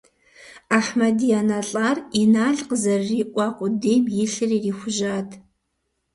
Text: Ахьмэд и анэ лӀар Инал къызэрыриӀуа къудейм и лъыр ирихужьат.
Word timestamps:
Ахьмэд 0.77 1.19
и 1.27 1.29
анэ 1.39 1.59
лӀар 1.69 1.97
Инал 2.21 2.57
къызэрыриӀуа 2.67 3.47
къудейм 3.57 4.03
и 4.23 4.25
лъыр 4.31 4.51
ирихужьат. 4.57 5.29